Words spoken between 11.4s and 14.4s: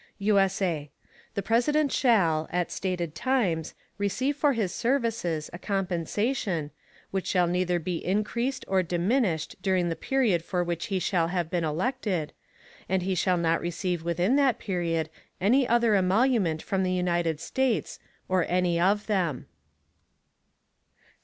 been elected, and he shall not receive within